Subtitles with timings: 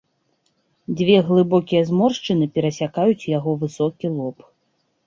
[1.01, 4.37] Дзве глыбокія зморшчыны перасякаюць яго высокі лоб.